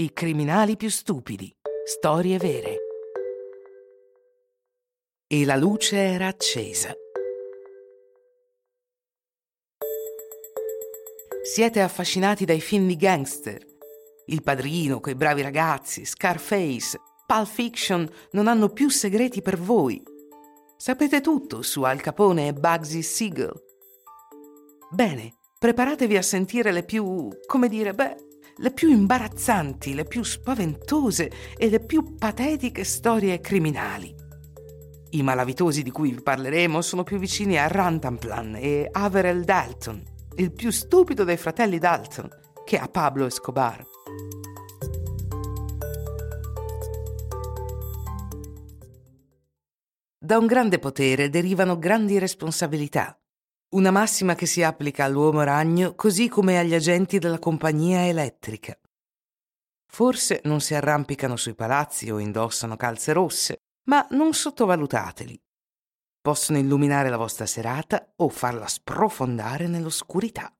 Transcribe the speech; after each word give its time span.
I 0.00 0.14
criminali 0.14 0.78
più 0.78 0.88
stupidi. 0.88 1.54
Storie 1.84 2.38
vere. 2.38 2.76
E 5.26 5.44
la 5.44 5.56
luce 5.56 5.98
era 5.98 6.26
accesa. 6.26 6.94
Siete 11.42 11.82
affascinati 11.82 12.46
dai 12.46 12.62
film 12.62 12.86
di 12.86 12.96
gangster. 12.96 13.62
Il 14.28 14.42
padrino, 14.42 15.00
quei 15.00 15.14
bravi 15.14 15.42
ragazzi, 15.42 16.06
Scarface, 16.06 16.98
Pulp 17.26 17.46
Fiction 17.46 18.10
non 18.30 18.48
hanno 18.48 18.70
più 18.70 18.88
segreti 18.88 19.42
per 19.42 19.58
voi. 19.58 20.02
Sapete 20.78 21.20
tutto 21.20 21.60
su 21.60 21.82
Al 21.82 22.00
Capone 22.00 22.48
e 22.48 22.54
Bugsy 22.54 23.02
Siegel. 23.02 23.52
Bene, 24.92 25.34
preparatevi 25.58 26.16
a 26.16 26.22
sentire 26.22 26.72
le 26.72 26.84
più, 26.84 27.28
come 27.46 27.68
dire, 27.68 27.92
beh, 27.92 28.28
le 28.60 28.72
più 28.72 28.90
imbarazzanti, 28.90 29.94
le 29.94 30.04
più 30.04 30.22
spaventose 30.22 31.30
e 31.56 31.70
le 31.70 31.80
più 31.80 32.16
patetiche 32.16 32.84
storie 32.84 33.40
criminali. 33.40 34.14
I 35.12 35.22
malavitosi 35.22 35.82
di 35.82 35.90
cui 35.90 36.12
vi 36.12 36.22
parleremo 36.22 36.82
sono 36.82 37.02
più 37.02 37.18
vicini 37.18 37.58
a 37.58 37.66
Rantanplan 37.66 38.56
e 38.56 38.88
Averell 38.92 39.44
Dalton, 39.44 40.02
il 40.36 40.52
più 40.52 40.70
stupido 40.70 41.24
dei 41.24 41.38
fratelli 41.38 41.78
Dalton, 41.78 42.28
che 42.64 42.78
a 42.78 42.86
Pablo 42.86 43.26
Escobar. 43.26 43.84
Da 50.22 50.36
un 50.36 50.46
grande 50.46 50.78
potere 50.78 51.30
derivano 51.30 51.78
grandi 51.78 52.18
responsabilità. 52.18 53.19
Una 53.72 53.92
massima 53.92 54.34
che 54.34 54.46
si 54.46 54.64
applica 54.64 55.04
all'uomo 55.04 55.44
ragno 55.44 55.94
così 55.94 56.28
come 56.28 56.58
agli 56.58 56.74
agenti 56.74 57.20
della 57.20 57.38
compagnia 57.38 58.04
elettrica. 58.04 58.76
Forse 59.86 60.40
non 60.42 60.60
si 60.60 60.74
arrampicano 60.74 61.36
sui 61.36 61.54
palazzi 61.54 62.10
o 62.10 62.18
indossano 62.18 62.74
calze 62.74 63.12
rosse, 63.12 63.58
ma 63.84 64.04
non 64.10 64.32
sottovalutateli. 64.32 65.40
Possono 66.20 66.58
illuminare 66.58 67.10
la 67.10 67.16
vostra 67.16 67.46
serata 67.46 68.12
o 68.16 68.28
farla 68.28 68.66
sprofondare 68.66 69.68
nell'oscurità. 69.68 70.52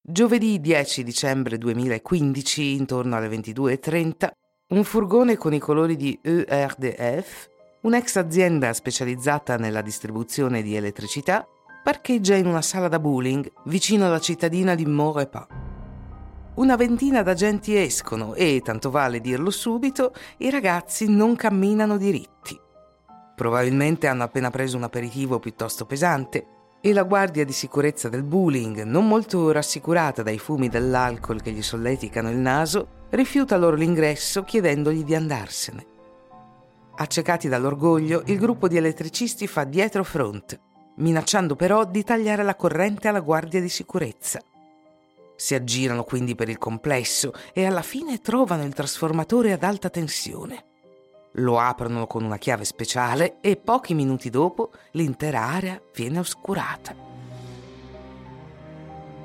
Giovedì 0.00 0.60
10 0.60 1.02
dicembre 1.02 1.58
2015, 1.58 2.74
intorno 2.76 3.16
alle 3.16 3.28
22.30, 3.28 4.30
un 4.68 4.84
furgone 4.84 5.36
con 5.36 5.52
i 5.52 5.58
colori 5.58 5.96
di 5.96 6.16
ERDF, 6.22 7.48
un'ex 7.80 8.16
azienda 8.16 8.72
specializzata 8.72 9.56
nella 9.56 9.82
distribuzione 9.82 10.62
di 10.62 10.76
elettricità, 10.76 11.44
parcheggia 11.86 12.34
in 12.34 12.48
una 12.48 12.62
sala 12.62 12.88
da 12.88 12.98
bowling 12.98 13.48
vicino 13.66 14.06
alla 14.06 14.18
cittadina 14.18 14.74
di 14.74 14.84
Maurepas. 14.84 15.46
Una 16.54 16.74
ventina 16.74 17.22
d'agenti 17.22 17.76
escono 17.76 18.34
e, 18.34 18.60
tanto 18.64 18.90
vale 18.90 19.20
dirlo 19.20 19.50
subito, 19.50 20.12
i 20.38 20.50
ragazzi 20.50 21.08
non 21.08 21.36
camminano 21.36 21.96
diritti. 21.96 22.58
Probabilmente 23.36 24.08
hanno 24.08 24.24
appena 24.24 24.50
preso 24.50 24.76
un 24.76 24.82
aperitivo 24.82 25.38
piuttosto 25.38 25.86
pesante 25.86 26.46
e 26.80 26.92
la 26.92 27.04
guardia 27.04 27.44
di 27.44 27.52
sicurezza 27.52 28.08
del 28.08 28.24
bowling, 28.24 28.82
non 28.82 29.06
molto 29.06 29.52
rassicurata 29.52 30.24
dai 30.24 30.40
fumi 30.40 30.68
dell'alcol 30.68 31.40
che 31.40 31.52
gli 31.52 31.62
solleticano 31.62 32.30
il 32.30 32.38
naso, 32.38 33.04
rifiuta 33.10 33.56
loro 33.56 33.76
l'ingresso 33.76 34.42
chiedendogli 34.42 35.04
di 35.04 35.14
andarsene. 35.14 35.86
Accecati 36.96 37.46
dall'orgoglio, 37.46 38.24
il 38.26 38.38
gruppo 38.38 38.66
di 38.66 38.76
elettricisti 38.76 39.46
fa 39.46 39.62
dietro 39.62 40.02
front 40.02 40.64
minacciando 40.96 41.56
però 41.56 41.84
di 41.84 42.04
tagliare 42.04 42.42
la 42.42 42.54
corrente 42.54 43.08
alla 43.08 43.20
guardia 43.20 43.60
di 43.60 43.68
sicurezza. 43.68 44.40
Si 45.34 45.54
aggirano 45.54 46.04
quindi 46.04 46.34
per 46.34 46.48
il 46.48 46.58
complesso 46.58 47.32
e 47.52 47.66
alla 47.66 47.82
fine 47.82 48.20
trovano 48.20 48.64
il 48.64 48.72
trasformatore 48.72 49.52
ad 49.52 49.62
alta 49.62 49.90
tensione. 49.90 50.64
Lo 51.38 51.58
aprono 51.58 52.06
con 52.06 52.24
una 52.24 52.38
chiave 52.38 52.64
speciale 52.64 53.36
e 53.42 53.56
pochi 53.56 53.92
minuti 53.92 54.30
dopo 54.30 54.70
l'intera 54.92 55.42
area 55.42 55.80
viene 55.94 56.20
oscurata. 56.20 56.94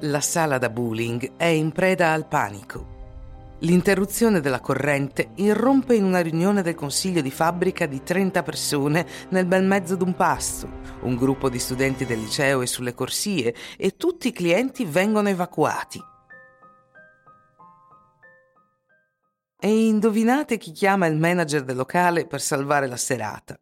La 0.00 0.20
sala 0.20 0.58
da 0.58 0.70
bowling 0.70 1.32
è 1.36 1.46
in 1.46 1.72
preda 1.72 2.12
al 2.12 2.26
panico. 2.28 2.95
L'interruzione 3.60 4.40
della 4.40 4.60
corrente 4.60 5.30
irrompe 5.36 5.94
in 5.94 6.04
una 6.04 6.20
riunione 6.20 6.60
del 6.60 6.74
consiglio 6.74 7.22
di 7.22 7.30
fabbrica 7.30 7.86
di 7.86 8.02
30 8.02 8.42
persone 8.42 9.06
nel 9.30 9.46
bel 9.46 9.64
mezzo 9.64 9.96
d'un 9.96 10.14
pasto, 10.14 10.68
un 11.02 11.16
gruppo 11.16 11.48
di 11.48 11.58
studenti 11.58 12.04
del 12.04 12.18
liceo 12.18 12.60
è 12.60 12.66
sulle 12.66 12.92
corsie 12.92 13.54
e 13.78 13.96
tutti 13.96 14.28
i 14.28 14.32
clienti 14.32 14.84
vengono 14.84 15.30
evacuati. 15.30 15.98
E 19.58 19.86
indovinate 19.86 20.58
chi 20.58 20.70
chiama 20.72 21.06
il 21.06 21.16
manager 21.16 21.64
del 21.64 21.76
locale 21.76 22.26
per 22.26 22.42
salvare 22.42 22.86
la 22.86 22.98
serata? 22.98 23.58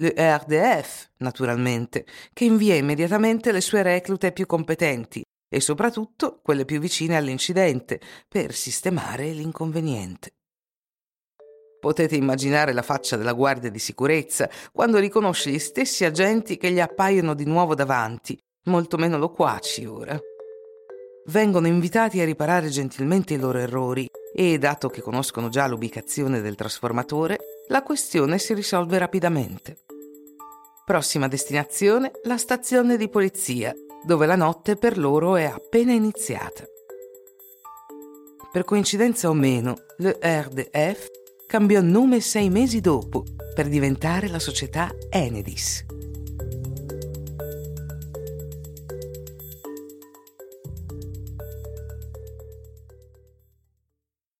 Le 0.00 0.14
RDF, 0.16 1.12
naturalmente, 1.16 2.04
che 2.34 2.44
invia 2.44 2.74
immediatamente 2.74 3.52
le 3.52 3.62
sue 3.62 3.82
reclute 3.82 4.32
più 4.32 4.44
competenti 4.44 5.24
e 5.48 5.60
soprattutto 5.60 6.40
quelle 6.42 6.64
più 6.64 6.78
vicine 6.78 7.16
all'incidente 7.16 8.00
per 8.28 8.54
sistemare 8.54 9.32
l'inconveniente. 9.32 10.32
Potete 11.80 12.16
immaginare 12.16 12.72
la 12.72 12.82
faccia 12.82 13.16
della 13.16 13.32
guardia 13.32 13.70
di 13.70 13.78
sicurezza 13.78 14.50
quando 14.72 14.98
riconosce 14.98 15.50
gli 15.50 15.58
stessi 15.60 16.04
agenti 16.04 16.56
che 16.56 16.72
gli 16.72 16.80
appaiono 16.80 17.34
di 17.34 17.44
nuovo 17.44 17.74
davanti, 17.74 18.36
molto 18.64 18.96
meno 18.96 19.16
loquaci 19.16 19.84
ora. 19.86 20.18
Vengono 21.26 21.66
invitati 21.66 22.20
a 22.20 22.24
riparare 22.24 22.68
gentilmente 22.68 23.34
i 23.34 23.38
loro 23.38 23.58
errori 23.58 24.08
e, 24.34 24.58
dato 24.58 24.88
che 24.88 25.02
conoscono 25.02 25.48
già 25.50 25.66
l'ubicazione 25.66 26.40
del 26.40 26.56
trasformatore, 26.56 27.38
la 27.68 27.82
questione 27.82 28.38
si 28.38 28.54
risolve 28.54 28.98
rapidamente. 28.98 29.84
Prossima 30.84 31.28
destinazione, 31.28 32.12
la 32.24 32.38
stazione 32.38 32.96
di 32.96 33.08
polizia, 33.08 33.74
dove 34.04 34.26
la 34.26 34.36
notte 34.36 34.76
per 34.76 34.98
loro 34.98 35.36
è 35.36 35.44
appena 35.44 35.92
iniziata. 35.92 36.64
Per 38.50 38.64
coincidenza 38.64 39.28
o 39.28 39.34
meno, 39.34 39.76
le 39.98 40.18
RDF 40.20 41.06
cambiò 41.46 41.80
nome 41.80 42.20
sei 42.20 42.50
mesi 42.50 42.80
dopo 42.80 43.24
per 43.54 43.68
diventare 43.68 44.28
la 44.28 44.38
società 44.38 44.90
Enedis. 45.10 45.87